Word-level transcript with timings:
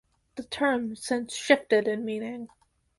The 0.33 0.41
term 0.45 0.95
since 0.95 1.35
shifted 1.35 1.87
in 1.87 2.03
meaning. 2.03 2.47